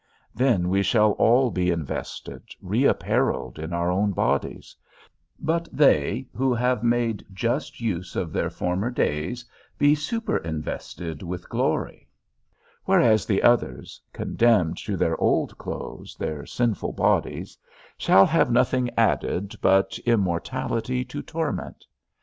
Then 0.33 0.67
we 0.69 0.81
shall 0.81 1.11
all 1.11 1.51
be 1.51 1.69
invested, 1.69 2.41
reapparelled 2.59 3.59
in 3.59 3.71
our 3.71 3.91
own 3.91 4.13
bodies; 4.13 4.75
but 5.39 5.67
they 5.71 6.25
who 6.35 6.55
have 6.55 6.81
made 6.83 7.23
just 7.31 7.79
use 7.79 8.15
of 8.15 8.33
their 8.33 8.49
former 8.49 8.89
days 8.89 9.45
be 9.77 9.93
super 9.93 10.37
invested 10.37 11.21
with 11.21 11.47
glory; 11.49 12.09
whereas 12.85 13.27
the 13.27 13.43
others, 13.43 14.01
condemned 14.11 14.77
to 14.77 14.97
their 14.97 15.21
old 15.21 15.55
clothes, 15.59 16.15
their 16.17 16.47
sinful 16.47 16.93
bodies, 16.93 17.55
shall 17.95 18.25
have 18.25 18.49
nothing 18.51 18.89
added 18.97 19.53
but 19.61 19.99
immortality 19.99 21.05
to 21.05 21.21
torment. 21.21 21.85